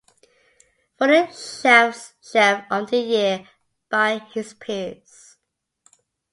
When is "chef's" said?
1.35-2.13